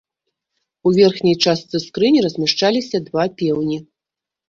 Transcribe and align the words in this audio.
У 0.87 0.93
верхняй 0.95 1.37
частцы 1.45 1.83
скрыні 1.85 2.25
размяшчаліся 2.29 3.05
два 3.07 3.31
пеўні. 3.39 3.83